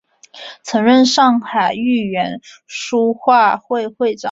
[0.63, 4.19] 曾任上海豫园书画会会长。